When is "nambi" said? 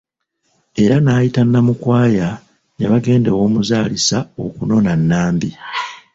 5.09-5.49